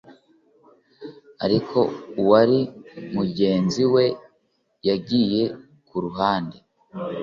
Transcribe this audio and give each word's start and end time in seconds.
ariko 1.45 1.77
uwari 2.21 2.59
mugenzi 3.15 3.83
we 3.93 4.05
yagiye 4.87 5.43
ku 5.87 5.95
ruhande 6.05 6.57